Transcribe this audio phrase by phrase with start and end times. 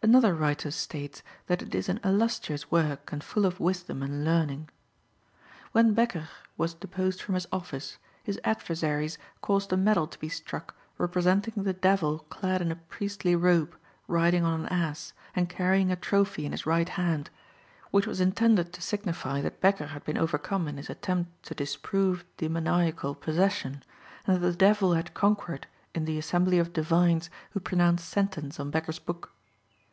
[0.00, 4.68] Another writer states that it is an illustrious work, and full of wisdom and learning.
[5.72, 10.76] When Bekker was deposed from his office, his adversaries caused a medal to be struck
[10.98, 15.96] representing the devil clad in a priestly robe, riding on an ass, and carrying a
[15.96, 17.28] trophy in his right hand;
[17.90, 22.24] which was intended to signify that Bekker had been overcome in his attempt to disprove
[22.36, 23.82] demoniacal possession,
[24.28, 28.70] and that the devil had conquered in the assembly of divines who pronounced sentence on
[28.70, 29.32] Bekker's book.